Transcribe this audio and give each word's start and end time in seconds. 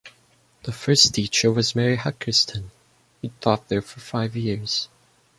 The 0.63 0.71
first 0.71 1.13
teacher 1.13 1.51
was 1.51 1.75
Mary 1.75 1.95
Huckerston, 1.95 2.71
who 3.21 3.29
taught 3.39 3.67
there 3.69 3.83
for 3.83 3.99
five 3.99 4.35
years. 4.35 4.89